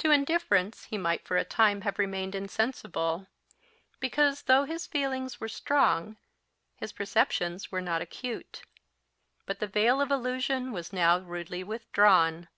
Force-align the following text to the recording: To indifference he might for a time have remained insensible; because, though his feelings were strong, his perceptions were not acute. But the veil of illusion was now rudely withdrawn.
To 0.00 0.10
indifference 0.10 0.84
he 0.84 0.98
might 0.98 1.26
for 1.26 1.38
a 1.38 1.46
time 1.46 1.80
have 1.80 1.98
remained 1.98 2.34
insensible; 2.34 3.26
because, 4.00 4.42
though 4.42 4.64
his 4.64 4.86
feelings 4.86 5.40
were 5.40 5.48
strong, 5.48 6.18
his 6.76 6.92
perceptions 6.92 7.72
were 7.72 7.80
not 7.80 8.02
acute. 8.02 8.64
But 9.46 9.60
the 9.60 9.66
veil 9.66 10.02
of 10.02 10.10
illusion 10.10 10.72
was 10.72 10.92
now 10.92 11.20
rudely 11.20 11.64
withdrawn. 11.64 12.48